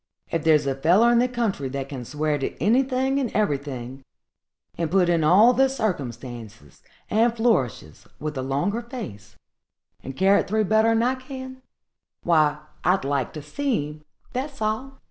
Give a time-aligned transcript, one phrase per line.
[0.31, 4.03] if thar's a feller in the country that can swear to anything and everything,
[4.75, 6.81] and put in all the circumstances
[7.11, 9.35] and flourishes with a longer face,
[10.01, 11.61] and carry't through better'n I can,
[12.23, 14.97] why, I'd like to see him, that's all!